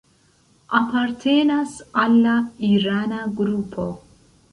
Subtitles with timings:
[0.77, 2.33] Apartenas al la
[2.71, 3.87] irana grupo.